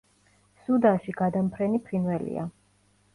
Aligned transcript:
სუდანში 0.61 1.13
გადამფრენი 1.19 1.81
ფრინველია. 1.91 2.47